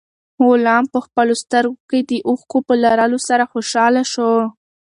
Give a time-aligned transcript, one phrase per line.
[0.45, 4.31] غلام په خپلو سترګو کې د اوښکو په لرلو سره خوشاله و.